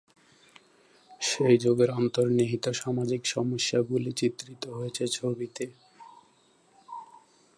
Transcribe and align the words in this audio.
সেই 1.21 1.55
যুগের 1.57 1.89
অন্তর্নিহিত 1.91 2.65
সামাজিক 2.71 3.21
সমস্যাগুলি 3.25 4.11
চিত্রিত 4.11 4.63
হয়েছে 4.67 5.03
ছবিতে। 5.07 5.65